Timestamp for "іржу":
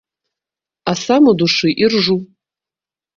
1.83-2.17